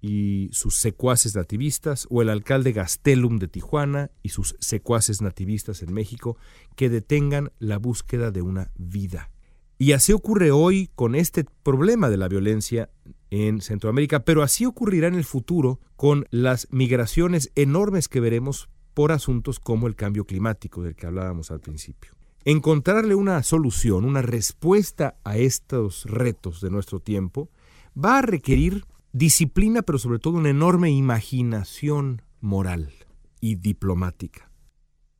y 0.00 0.48
sus 0.52 0.76
secuaces 0.76 1.34
nativistas 1.34 2.06
o 2.10 2.22
el 2.22 2.28
alcalde 2.28 2.72
Gastelum 2.72 3.38
de 3.38 3.48
Tijuana 3.48 4.10
y 4.22 4.30
sus 4.30 4.56
secuaces 4.60 5.22
nativistas 5.22 5.82
en 5.82 5.92
México 5.92 6.36
que 6.76 6.88
detengan 6.88 7.52
la 7.58 7.78
búsqueda 7.78 8.30
de 8.30 8.42
una 8.42 8.70
vida. 8.76 9.30
Y 9.78 9.92
así 9.92 10.12
ocurre 10.12 10.50
hoy 10.50 10.90
con 10.94 11.14
este 11.14 11.44
problema 11.62 12.10
de 12.10 12.16
la 12.16 12.28
violencia 12.28 12.90
en 13.30 13.60
Centroamérica, 13.60 14.24
pero 14.24 14.42
así 14.42 14.66
ocurrirá 14.66 15.08
en 15.08 15.14
el 15.14 15.24
futuro 15.24 15.80
con 15.96 16.26
las 16.30 16.66
migraciones 16.70 17.52
enormes 17.54 18.08
que 18.08 18.20
veremos 18.20 18.68
por 18.94 19.12
asuntos 19.12 19.60
como 19.60 19.86
el 19.86 19.94
cambio 19.94 20.24
climático 20.24 20.82
del 20.82 20.96
que 20.96 21.06
hablábamos 21.06 21.52
al 21.52 21.60
principio. 21.60 22.12
Encontrarle 22.44 23.14
una 23.14 23.42
solución, 23.44 24.04
una 24.04 24.22
respuesta 24.22 25.16
a 25.22 25.36
estos 25.36 26.04
retos 26.06 26.60
de 26.60 26.70
nuestro 26.70 26.98
tiempo, 26.98 27.50
va 27.96 28.18
a 28.18 28.22
requerir 28.22 28.84
disciplina, 29.12 29.82
pero 29.82 29.98
sobre 29.98 30.18
todo 30.18 30.38
una 30.38 30.50
enorme 30.50 30.90
imaginación 30.90 32.22
moral 32.40 32.92
y 33.40 33.56
diplomática. 33.56 34.50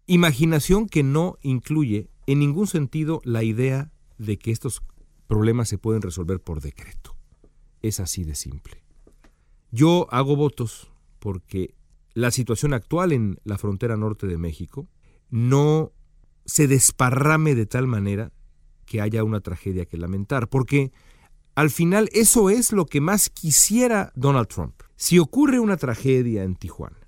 Imaginación 0.06 0.88
que 0.88 1.02
no 1.02 1.38
incluye 1.42 2.10
en 2.26 2.38
ningún 2.38 2.66
sentido 2.66 3.20
la 3.24 3.42
idea 3.42 3.90
de 4.18 4.38
que 4.38 4.50
estos 4.50 4.82
problemas 5.26 5.68
se 5.68 5.78
pueden 5.78 6.02
resolver 6.02 6.40
por 6.40 6.60
decreto. 6.60 7.16
Es 7.82 8.00
así 8.00 8.24
de 8.24 8.34
simple. 8.34 8.82
Yo 9.70 10.06
hago 10.10 10.36
votos 10.36 10.90
porque 11.18 11.74
la 12.14 12.30
situación 12.30 12.72
actual 12.74 13.12
en 13.12 13.38
la 13.44 13.58
frontera 13.58 13.96
norte 13.96 14.26
de 14.26 14.38
México 14.38 14.88
no 15.30 15.92
se 16.44 16.66
desparrame 16.66 17.54
de 17.54 17.66
tal 17.66 17.86
manera 17.86 18.32
que 18.86 19.02
haya 19.02 19.22
una 19.22 19.40
tragedia 19.40 19.84
que 19.84 19.98
lamentar, 19.98 20.48
porque 20.48 20.90
al 21.58 21.70
final 21.70 22.08
eso 22.12 22.50
es 22.50 22.70
lo 22.70 22.86
que 22.86 23.00
más 23.00 23.30
quisiera 23.30 24.12
Donald 24.14 24.46
Trump. 24.46 24.80
Si 24.94 25.18
ocurre 25.18 25.58
una 25.58 25.76
tragedia 25.76 26.44
en 26.44 26.54
Tijuana 26.54 27.00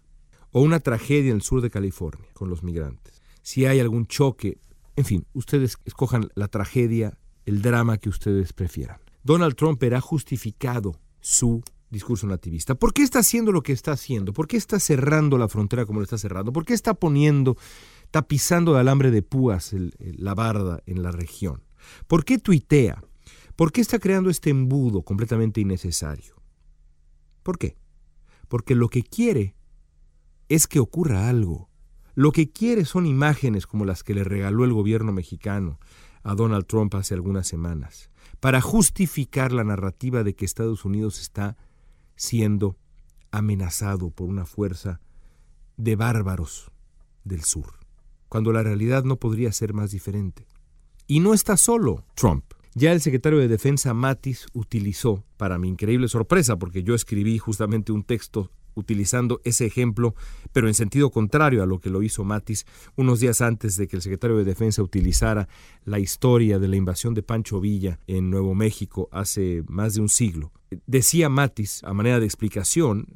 o 0.50 0.60
una 0.60 0.80
tragedia 0.80 1.30
en 1.30 1.36
el 1.36 1.42
sur 1.42 1.60
de 1.60 1.70
California 1.70 2.28
con 2.34 2.50
los 2.50 2.64
migrantes, 2.64 3.22
si 3.42 3.66
hay 3.66 3.78
algún 3.78 4.08
choque, 4.08 4.58
en 4.96 5.04
fin, 5.04 5.24
ustedes 5.34 5.78
escojan 5.84 6.30
la 6.34 6.48
tragedia, 6.48 7.16
el 7.46 7.62
drama 7.62 7.98
que 7.98 8.08
ustedes 8.08 8.52
prefieran. 8.52 8.98
Donald 9.22 9.54
Trump 9.54 9.80
verá 9.80 10.00
justificado 10.00 10.98
su 11.20 11.62
discurso 11.88 12.26
nativista? 12.26 12.74
¿Por 12.74 12.92
qué 12.92 13.04
está 13.04 13.20
haciendo 13.20 13.52
lo 13.52 13.62
que 13.62 13.72
está 13.72 13.92
haciendo? 13.92 14.32
¿Por 14.32 14.48
qué 14.48 14.56
está 14.56 14.80
cerrando 14.80 15.38
la 15.38 15.46
frontera 15.46 15.86
como 15.86 16.00
lo 16.00 16.04
está 16.04 16.18
cerrando? 16.18 16.52
¿Por 16.52 16.64
qué 16.64 16.74
está 16.74 16.94
poniendo, 16.94 17.56
tapizando 18.10 18.74
de 18.74 18.80
alambre 18.80 19.12
de 19.12 19.22
púas 19.22 19.72
la 20.00 20.34
barda 20.34 20.82
en 20.86 21.04
la 21.04 21.12
región? 21.12 21.62
¿Por 22.08 22.24
qué 22.24 22.38
tuitea? 22.38 23.04
¿Por 23.60 23.72
qué 23.72 23.82
está 23.82 23.98
creando 23.98 24.30
este 24.30 24.48
embudo 24.48 25.02
completamente 25.02 25.60
innecesario? 25.60 26.34
¿Por 27.42 27.58
qué? 27.58 27.76
Porque 28.48 28.74
lo 28.74 28.88
que 28.88 29.02
quiere 29.02 29.54
es 30.48 30.66
que 30.66 30.80
ocurra 30.80 31.28
algo. 31.28 31.68
Lo 32.14 32.32
que 32.32 32.50
quiere 32.50 32.86
son 32.86 33.04
imágenes 33.04 33.66
como 33.66 33.84
las 33.84 34.02
que 34.02 34.14
le 34.14 34.24
regaló 34.24 34.64
el 34.64 34.72
gobierno 34.72 35.12
mexicano 35.12 35.78
a 36.22 36.34
Donald 36.34 36.64
Trump 36.64 36.94
hace 36.94 37.12
algunas 37.12 37.46
semanas, 37.48 38.08
para 38.40 38.62
justificar 38.62 39.52
la 39.52 39.62
narrativa 39.62 40.24
de 40.24 40.34
que 40.34 40.46
Estados 40.46 40.86
Unidos 40.86 41.20
está 41.20 41.58
siendo 42.16 42.78
amenazado 43.30 44.08
por 44.08 44.30
una 44.30 44.46
fuerza 44.46 45.02
de 45.76 45.96
bárbaros 45.96 46.72
del 47.24 47.44
sur, 47.44 47.74
cuando 48.30 48.52
la 48.52 48.62
realidad 48.62 49.04
no 49.04 49.16
podría 49.16 49.52
ser 49.52 49.74
más 49.74 49.90
diferente. 49.90 50.46
Y 51.06 51.20
no 51.20 51.34
está 51.34 51.58
solo 51.58 52.06
Trump. 52.14 52.54
Ya 52.74 52.92
el 52.92 53.00
secretario 53.00 53.40
de 53.40 53.48
Defensa 53.48 53.94
Mattis 53.94 54.46
utilizó, 54.52 55.24
para 55.36 55.58
mi 55.58 55.68
increíble 55.68 56.06
sorpresa, 56.06 56.56
porque 56.56 56.84
yo 56.84 56.94
escribí 56.94 57.36
justamente 57.38 57.90
un 57.90 58.04
texto 58.04 58.50
utilizando 58.74 59.40
ese 59.42 59.66
ejemplo, 59.66 60.14
pero 60.52 60.68
en 60.68 60.74
sentido 60.74 61.10
contrario 61.10 61.64
a 61.64 61.66
lo 61.66 61.80
que 61.80 61.90
lo 61.90 62.02
hizo 62.02 62.22
Matis 62.22 62.66
unos 62.96 63.18
días 63.18 63.40
antes 63.40 63.76
de 63.76 63.88
que 63.88 63.96
el 63.96 64.02
secretario 64.02 64.36
de 64.36 64.44
Defensa 64.44 64.82
utilizara 64.82 65.48
la 65.84 65.98
historia 65.98 66.60
de 66.60 66.68
la 66.68 66.76
invasión 66.76 67.12
de 67.12 67.24
Pancho 67.24 67.60
Villa 67.60 67.98
en 68.06 68.30
Nuevo 68.30 68.54
México 68.54 69.08
hace 69.10 69.64
más 69.66 69.94
de 69.94 70.02
un 70.02 70.08
siglo. 70.08 70.52
Decía 70.86 71.28
Matis, 71.28 71.82
a 71.82 71.92
manera 71.92 72.20
de 72.20 72.26
explicación, 72.26 73.06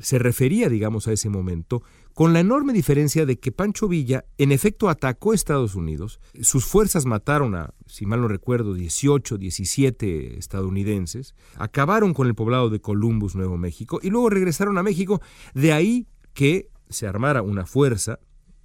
se 0.00 0.18
refería, 0.18 0.68
digamos, 0.68 1.08
a 1.08 1.12
ese 1.12 1.28
momento, 1.28 1.82
con 2.14 2.32
la 2.32 2.40
enorme 2.40 2.72
diferencia 2.72 3.26
de 3.26 3.38
que 3.38 3.52
Pancho 3.52 3.88
Villa 3.88 4.24
en 4.38 4.52
efecto 4.52 4.88
atacó 4.88 5.32
a 5.32 5.34
Estados 5.34 5.74
Unidos, 5.74 6.20
sus 6.40 6.64
fuerzas 6.64 7.06
mataron 7.06 7.54
a, 7.54 7.74
si 7.86 8.06
mal 8.06 8.20
no 8.20 8.28
recuerdo, 8.28 8.74
18, 8.74 9.38
17 9.38 10.38
estadounidenses, 10.38 11.34
acabaron 11.56 12.14
con 12.14 12.26
el 12.26 12.34
poblado 12.34 12.70
de 12.70 12.80
Columbus, 12.80 13.36
Nuevo 13.36 13.56
México, 13.56 14.00
y 14.02 14.10
luego 14.10 14.30
regresaron 14.30 14.78
a 14.78 14.82
México, 14.82 15.20
de 15.54 15.72
ahí 15.72 16.06
que 16.34 16.70
se 16.88 17.06
armara 17.06 17.42
una 17.42 17.66
fuerza 17.66 18.18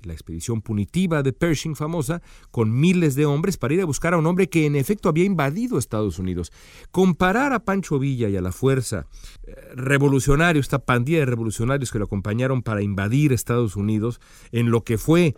la 0.05 0.13
expedición 0.13 0.61
punitiva 0.61 1.23
de 1.23 1.33
Pershing 1.33 1.75
famosa, 1.75 2.21
con 2.51 2.79
miles 2.79 3.15
de 3.15 3.25
hombres 3.25 3.57
para 3.57 3.73
ir 3.73 3.81
a 3.81 3.85
buscar 3.85 4.13
a 4.13 4.17
un 4.17 4.25
hombre 4.25 4.49
que 4.49 4.65
en 4.65 4.75
efecto 4.75 5.09
había 5.09 5.25
invadido 5.25 5.77
Estados 5.77 6.19
Unidos. 6.19 6.51
Comparar 6.91 7.53
a 7.53 7.65
Pancho 7.65 7.99
Villa 7.99 8.29
y 8.29 8.37
a 8.37 8.41
la 8.41 8.51
fuerza 8.51 9.07
eh, 9.43 9.55
revolucionaria, 9.75 10.59
esta 10.59 10.79
pandilla 10.79 11.19
de 11.19 11.25
revolucionarios 11.25 11.91
que 11.91 11.99
lo 11.99 12.05
acompañaron 12.05 12.63
para 12.63 12.81
invadir 12.81 13.33
Estados 13.33 13.75
Unidos, 13.75 14.19
en 14.51 14.71
lo 14.71 14.83
que 14.83 14.97
fue 14.97 15.35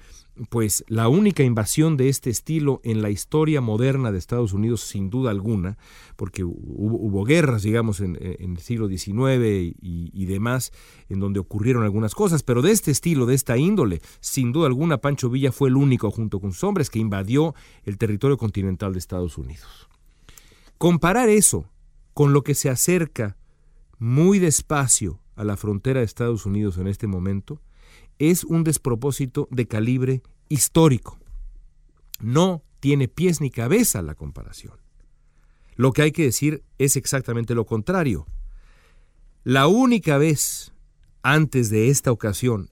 pues 0.49 0.83
la 0.87 1.07
única 1.07 1.43
invasión 1.43 1.97
de 1.97 2.09
este 2.09 2.29
estilo 2.29 2.81
en 2.83 3.01
la 3.01 3.09
historia 3.09 3.61
moderna 3.61 4.11
de 4.11 4.17
Estados 4.17 4.53
Unidos, 4.53 4.81
sin 4.81 5.09
duda 5.09 5.31
alguna, 5.31 5.77
porque 6.15 6.43
hubo, 6.43 7.23
guerras, 7.23 7.63
digamos, 7.63 8.01
en, 8.01 8.17
el 8.21 8.57
siglo 8.57 8.87
XIX 8.87 9.73
y, 9.81 10.11
y, 10.13 10.25
demás, 10.25 10.73
en 11.09 11.19
donde 11.19 11.39
ocurrieron 11.39 11.83
algunas 11.83 12.15
cosas, 12.15 12.43
pero 12.43 12.61
de 12.61 12.71
este 12.71 12.91
estilo, 12.91 13.25
de 13.25 13.35
esta 13.35 13.57
índole, 13.57 14.01
sin 14.19 14.51
duda 14.51 14.67
alguna, 14.67 14.97
Pancho 14.97 15.29
Villa 15.29 15.51
fue 15.51 15.69
el 15.69 15.77
único, 15.77 16.11
junto 16.11 16.39
con 16.39 16.51
sus 16.51 16.63
hombres, 16.65 16.89
que 16.89 16.99
invadió 16.99 17.55
el 17.83 17.97
territorio 17.97 18.37
continental 18.37 18.93
de 18.93 18.99
Estados 18.99 19.37
Unidos. 19.37 19.87
Comparar 20.77 21.29
eso 21.29 21.65
con 22.13 22.33
lo 22.33 22.43
que 22.43 22.55
se 22.55 22.69
acerca 22.69 23.37
muy 23.97 24.39
despacio 24.39 25.19
a 25.35 25.43
la 25.43 25.57
frontera 25.57 25.99
de 25.99 26.05
Estados 26.05 26.45
Unidos 26.45 26.77
en 26.77 26.87
este 26.87 27.07
momento, 27.07 27.61
es 28.19 28.43
un 28.43 28.63
despropósito 28.63 29.47
de 29.51 29.67
calibre 29.67 30.21
histórico. 30.49 31.19
No 32.19 32.63
tiene 32.79 33.07
pies 33.07 33.41
ni 33.41 33.49
cabeza 33.49 34.01
la 34.01 34.15
comparación. 34.15 34.77
Lo 35.75 35.91
que 35.91 36.03
hay 36.03 36.11
que 36.11 36.23
decir 36.23 36.63
es 36.77 36.95
exactamente 36.95 37.55
lo 37.55 37.65
contrario. 37.65 38.25
La 39.43 39.67
única 39.67 40.17
vez 40.17 40.73
antes 41.21 41.69
de 41.69 41.89
esta 41.89 42.11
ocasión 42.11 42.69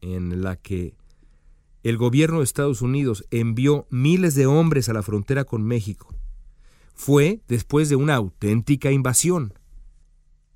en 0.00 0.42
la 0.42 0.56
que 0.56 0.94
el 1.82 1.96
gobierno 1.96 2.38
de 2.38 2.44
Estados 2.44 2.82
Unidos 2.82 3.24
envió 3.30 3.86
miles 3.90 4.34
de 4.34 4.46
hombres 4.46 4.88
a 4.88 4.92
la 4.92 5.02
frontera 5.02 5.44
con 5.44 5.62
México 5.62 6.14
fue 6.94 7.40
después 7.48 7.88
de 7.88 7.96
una 7.96 8.14
auténtica 8.16 8.92
invasión. 8.92 9.54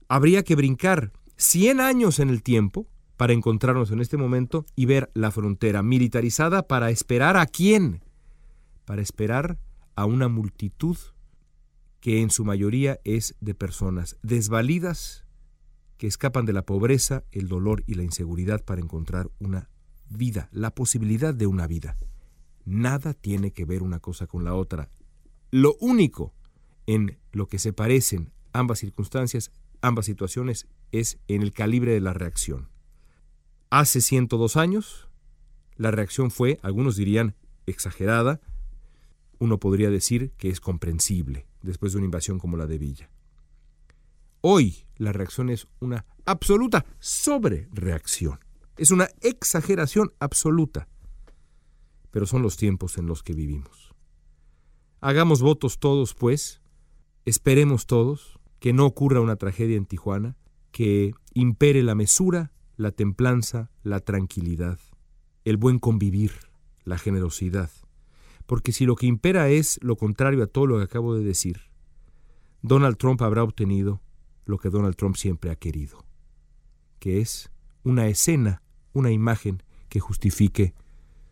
Habría 0.08 0.42
que 0.42 0.54
brincar 0.54 1.12
100 1.36 1.80
años 1.80 2.18
en 2.18 2.28
el 2.28 2.42
tiempo 2.42 2.86
para 3.16 3.32
encontrarnos 3.32 3.90
en 3.90 4.00
este 4.00 4.16
momento 4.16 4.66
y 4.74 4.86
ver 4.86 5.10
la 5.14 5.30
frontera 5.30 5.82
militarizada 5.82 6.66
para 6.66 6.90
esperar 6.90 7.36
a 7.36 7.46
quién? 7.46 8.02
Para 8.84 9.02
esperar 9.02 9.58
a 9.94 10.06
una 10.06 10.28
multitud 10.28 10.96
que 12.00 12.20
en 12.20 12.30
su 12.30 12.44
mayoría 12.44 13.00
es 13.04 13.34
de 13.40 13.54
personas 13.54 14.18
desvalidas 14.22 15.24
que 15.96 16.06
escapan 16.06 16.44
de 16.44 16.52
la 16.52 16.66
pobreza, 16.66 17.24
el 17.32 17.48
dolor 17.48 17.82
y 17.86 17.94
la 17.94 18.02
inseguridad 18.02 18.64
para 18.64 18.80
encontrar 18.80 19.30
una 19.38 19.70
vida, 20.10 20.48
la 20.52 20.74
posibilidad 20.74 21.32
de 21.32 21.46
una 21.46 21.66
vida. 21.66 21.96
Nada 22.64 23.14
tiene 23.14 23.52
que 23.52 23.64
ver 23.64 23.82
una 23.82 24.00
cosa 24.00 24.26
con 24.26 24.44
la 24.44 24.54
otra. 24.54 24.88
Lo 25.50 25.76
único 25.80 26.34
en 26.86 27.18
lo 27.32 27.46
que 27.46 27.58
se 27.58 27.72
parecen 27.72 28.32
ambas 28.52 28.80
circunstancias, 28.80 29.50
ambas 29.80 30.06
situaciones, 30.06 30.66
es 30.92 31.18
en 31.28 31.42
el 31.42 31.52
calibre 31.52 31.92
de 31.92 32.00
la 32.00 32.12
reacción. 32.12 32.73
Hace 33.76 34.00
102 34.02 34.56
años, 34.56 35.08
la 35.74 35.90
reacción 35.90 36.30
fue, 36.30 36.60
algunos 36.62 36.94
dirían, 36.94 37.34
exagerada, 37.66 38.40
uno 39.40 39.58
podría 39.58 39.90
decir 39.90 40.30
que 40.36 40.48
es 40.48 40.60
comprensible 40.60 41.48
después 41.60 41.90
de 41.90 41.98
una 41.98 42.04
invasión 42.04 42.38
como 42.38 42.56
la 42.56 42.68
de 42.68 42.78
Villa. 42.78 43.10
Hoy 44.42 44.86
la 44.96 45.10
reacción 45.12 45.50
es 45.50 45.66
una 45.80 46.06
absoluta 46.24 46.86
sobrereacción. 47.00 48.38
Es 48.76 48.92
una 48.92 49.08
exageración 49.22 50.12
absoluta. 50.20 50.86
Pero 52.12 52.26
son 52.26 52.42
los 52.42 52.56
tiempos 52.56 52.96
en 52.96 53.06
los 53.06 53.24
que 53.24 53.32
vivimos. 53.32 53.92
Hagamos 55.00 55.42
votos 55.42 55.80
todos, 55.80 56.14
pues, 56.14 56.62
esperemos 57.24 57.88
todos 57.88 58.38
que 58.60 58.72
no 58.72 58.86
ocurra 58.86 59.20
una 59.20 59.34
tragedia 59.34 59.76
en 59.76 59.86
Tijuana, 59.86 60.36
que 60.70 61.12
impere 61.32 61.82
la 61.82 61.96
mesura, 61.96 62.52
la 62.76 62.90
templanza, 62.90 63.70
la 63.82 64.00
tranquilidad, 64.00 64.78
el 65.44 65.56
buen 65.56 65.78
convivir, 65.78 66.32
la 66.84 66.98
generosidad. 66.98 67.70
Porque 68.46 68.72
si 68.72 68.86
lo 68.86 68.96
que 68.96 69.06
impera 69.06 69.48
es 69.48 69.78
lo 69.82 69.96
contrario 69.96 70.42
a 70.42 70.46
todo 70.46 70.66
lo 70.66 70.78
que 70.78 70.84
acabo 70.84 71.14
de 71.14 71.24
decir, 71.24 71.60
Donald 72.62 72.96
Trump 72.96 73.22
habrá 73.22 73.42
obtenido 73.42 74.00
lo 74.44 74.58
que 74.58 74.70
Donald 74.70 74.96
Trump 74.96 75.16
siempre 75.16 75.50
ha 75.50 75.56
querido, 75.56 76.04
que 76.98 77.20
es 77.20 77.50
una 77.82 78.08
escena, 78.08 78.62
una 78.92 79.10
imagen 79.10 79.62
que 79.88 80.00
justifique 80.00 80.74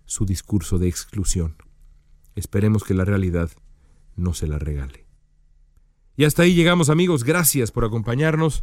su 0.05 0.27
discurso 0.27 0.79
de 0.79 0.89
exclusión. 0.89 1.57
Esperemos 2.35 2.85
que 2.85 2.95
la 2.95 3.05
realidad 3.05 3.51
no 4.17 4.35
se 4.35 4.47
la 4.47 4.59
regale. 4.59 5.07
Y 6.17 6.25
hasta 6.25 6.43
ahí 6.43 6.55
llegamos 6.55 6.91
amigos, 6.91 7.25
gracias 7.25 7.71
por 7.71 7.85
acompañarnos. 7.85 8.63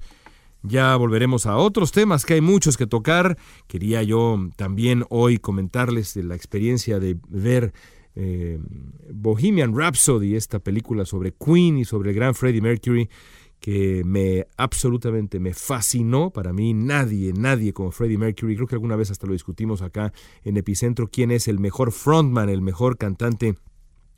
Ya 0.62 0.96
volveremos 0.98 1.46
a 1.46 1.56
otros 1.56 1.92
temas 1.92 2.26
que 2.26 2.34
hay 2.34 2.42
muchos 2.42 2.76
que 2.76 2.86
tocar. 2.86 3.38
Quería 3.68 4.04
yo 4.04 4.50
también 4.58 5.06
hoy 5.10 5.38
comentarles 5.38 6.14
de 6.14 6.24
la 6.24 6.36
experiencia 6.36 7.00
de 7.00 7.18
ver 7.30 7.74
eh, 8.16 8.60
Bohemian 9.14 9.74
Rhapsody, 9.74 10.36
esta 10.36 10.60
película 10.60 11.06
sobre 11.06 11.34
Queen 11.34 11.78
y 11.78 11.86
sobre 11.86 12.10
el 12.10 12.16
gran 12.16 12.36
Freddie 12.36 12.62
Mercury, 12.62 13.10
que 13.62 14.04
me 14.04 14.48
absolutamente 14.58 15.40
me 15.40 15.54
fascinó. 15.54 16.32
Para 16.32 16.52
mí 16.52 16.74
nadie, 16.74 17.32
nadie 17.32 17.72
como 17.72 17.92
Freddie 17.92 18.18
Mercury. 18.18 18.56
Creo 18.56 18.68
que 18.68 18.76
alguna 18.76 18.98
vez 18.98 19.12
hasta 19.12 19.28
lo 19.28 19.34
discutimos 19.34 19.82
acá 19.82 20.12
en 20.44 20.58
Epicentro, 20.58 21.08
quién 21.08 21.32
es 21.32 21.48
el 21.48 21.60
mejor 21.60 21.94
frontman, 21.94 22.50
el 22.50 22.62
mejor 22.62 22.98
cantante 22.98 23.56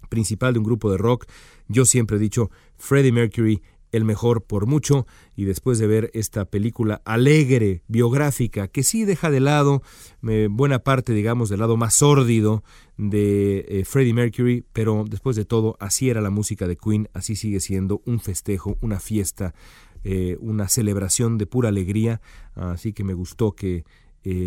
principal 0.10 0.54
de 0.54 0.60
un 0.60 0.66
grupo 0.66 0.92
de 0.92 0.98
rock. 0.98 1.26
Yo 1.68 1.86
siempre 1.86 2.18
he 2.18 2.20
dicho, 2.20 2.50
Freddie 2.78 3.12
Mercury 3.12 3.62
el 3.92 4.06
mejor 4.06 4.44
por 4.44 4.66
mucho 4.66 5.06
y 5.36 5.46
después 5.46 5.80
de 5.80 5.88
ver 5.88 6.12
esta 6.14 6.46
película 6.46 7.02
alegre, 7.06 7.84
biográfica, 7.88 8.68
que 8.68 8.84
sí 8.84 9.06
deja 9.06 9.30
de 9.30 9.40
lado 9.40 9.82
eh, 10.28 10.48
buena 10.50 10.80
parte, 10.80 11.14
digamos, 11.14 11.50
del 11.50 11.60
lado 11.60 11.78
más 11.78 11.94
sórdido 11.96 12.64
de 12.98 13.66
eh, 13.68 13.86
Freddie 13.86 14.14
Mercury, 14.14 14.66
pero 14.74 15.06
después 15.08 15.36
de 15.36 15.46
todo, 15.46 15.76
así 15.80 16.10
era 16.10 16.22
la 16.22 16.30
música 16.30 16.68
de 16.68 16.78
Queen, 16.78 17.10
así 17.14 17.36
sigue 17.36 17.60
siendo 17.60 18.02
un 18.06 18.20
festejo, 18.20 18.78
una 18.82 19.00
fiesta, 19.00 19.54
eh, 20.04 20.38
una 20.40 20.68
celebración 20.68 21.38
de 21.38 21.48
pura 21.48 21.70
alegría, 21.70 22.22
así 22.56 22.94
que 22.94 23.04
me 23.04 23.14
gustó 23.14 23.54
que 23.54 23.84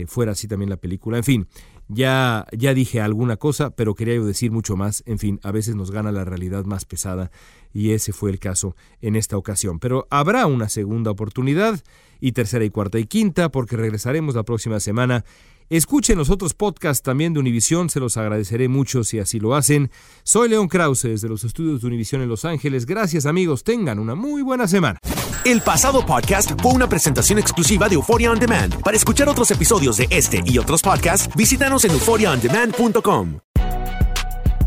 fuera 0.07 0.33
así 0.33 0.47
también 0.47 0.71
la 0.71 0.77
película. 0.77 1.17
En 1.17 1.25
fin, 1.25 1.49
ya, 1.89 2.47
ya 2.53 2.75
dije 2.75 3.01
alguna 3.01 3.37
cosa, 3.37 3.71
pero 3.71 3.95
quería 3.95 4.15
yo 4.15 4.25
decir 4.25 4.51
mucho 4.51 4.77
más. 4.77 5.03
En 5.07 5.19
fin, 5.19 5.41
a 5.43 5.53
veces 5.53 5.75
nos 5.75 5.91
gana 5.91 6.13
la 6.13 6.25
realidad 6.25 6.65
más 6.65 6.85
pesada 6.85 7.31
y 7.73 7.91
ese 7.91 8.13
fue 8.13 8.31
el 8.31 8.39
caso 8.39 8.77
en 9.01 9.17
esta 9.17 9.37
ocasión. 9.37 9.79
Pero 9.79 10.07
habrá 10.11 10.47
una 10.47 10.69
segunda 10.69 11.11
oportunidad 11.11 11.83
y 12.21 12.33
tercera 12.33 12.65
y 12.65 12.71
cuarta 12.71 12.99
y 12.99 13.07
quinta 13.07 13.51
porque 13.51 13.77
regresaremos 13.77 14.35
la 14.35 14.45
próxima 14.45 14.81
semana. 14.81 15.25
Escuchen 15.71 16.19
los 16.19 16.31
otros 16.31 16.55
podcasts 16.55 17.03
también 17.03 17.33
de 17.33 17.41
Univisión, 17.41 17.89
se 17.91 18.01
los 18.01 18.17
agradeceré 18.17 18.69
mucho 18.69 19.05
si 19.05 19.19
así 19.19 19.41
lo 19.41 19.55
hacen. 19.55 19.91
Soy 20.23 20.49
León 20.49 20.69
Krause 20.69 21.03
desde 21.03 21.29
los 21.29 21.45
estudios 21.45 21.81
de 21.81 21.87
Univisión 21.87 22.23
en 22.23 22.29
Los 22.29 22.45
Ángeles. 22.45 22.87
Gracias 22.87 23.27
amigos, 23.27 23.65
tengan 23.65 23.99
una 23.99 24.15
muy 24.15 24.43
buena 24.43 24.69
semana. 24.69 24.99
El 25.45 25.61
pasado 25.61 26.05
podcast 26.05 26.53
fue 26.63 26.73
una 26.73 26.89
presentación 26.89 27.39
exclusiva 27.39 27.89
de 27.89 27.97
Euphoria 27.97 28.31
On 28.31 28.39
Demand. 28.39 28.81
Para 28.83 28.97
escuchar 28.97 29.29
otros 29.29 29.51
episodios 29.51 29.97
de 29.97 30.07
este 30.11 30.43
y 30.45 30.59
otros 30.59 30.83
podcasts, 30.83 31.29
visítanos 31.37 31.85
en 31.85 31.93
euphoriaondemand.com. 31.93 33.39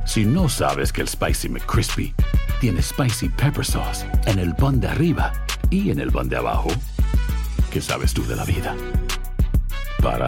Si 0.05 0.23
no 0.23 0.47
sabes 0.47 0.93
que 0.93 1.01
el 1.01 1.07
Spicy 1.07 1.49
McCrispy 1.49 2.13
tiene 2.61 2.81
Spicy 2.81 3.29
Pepper 3.29 3.65
Sauce 3.65 4.05
en 4.25 4.39
el 4.39 4.55
pan 4.55 4.79
de 4.79 4.87
arriba 4.87 5.33
y 5.69 5.91
en 5.91 5.99
el 5.99 6.11
pan 6.11 6.29
de 6.29 6.37
abajo, 6.37 6.69
¿qué 7.71 7.81
sabes 7.81 8.13
tú 8.13 8.25
de 8.25 8.35
la 8.35 8.45
vida? 8.45 8.75
Para, 10.01 10.27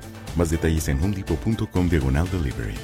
Más 0.35 0.49
detalles 0.49 0.87
en 0.87 0.99
homedepot.com 0.99 1.89
diagonal 1.89 2.27
delivery. 2.31 2.75